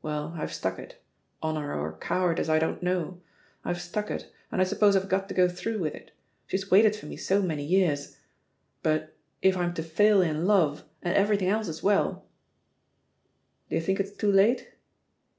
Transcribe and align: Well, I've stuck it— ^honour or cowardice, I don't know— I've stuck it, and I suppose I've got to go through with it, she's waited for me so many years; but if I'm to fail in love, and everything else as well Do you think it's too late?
Well, 0.00 0.32
I've 0.38 0.54
stuck 0.54 0.78
it— 0.78 1.02
^honour 1.42 1.76
or 1.76 1.98
cowardice, 1.98 2.48
I 2.48 2.58
don't 2.58 2.82
know— 2.82 3.20
I've 3.62 3.78
stuck 3.78 4.10
it, 4.10 4.32
and 4.50 4.62
I 4.62 4.64
suppose 4.64 4.96
I've 4.96 5.10
got 5.10 5.28
to 5.28 5.34
go 5.34 5.48
through 5.48 5.80
with 5.80 5.94
it, 5.94 6.12
she's 6.46 6.70
waited 6.70 6.96
for 6.96 7.04
me 7.04 7.18
so 7.18 7.42
many 7.42 7.62
years; 7.62 8.16
but 8.82 9.14
if 9.42 9.54
I'm 9.54 9.74
to 9.74 9.82
fail 9.82 10.22
in 10.22 10.46
love, 10.46 10.84
and 11.02 11.14
everything 11.14 11.48
else 11.48 11.68
as 11.68 11.82
well 11.82 12.24
Do 13.68 13.76
you 13.76 13.82
think 13.82 14.00
it's 14.00 14.16
too 14.16 14.32
late? 14.32 14.72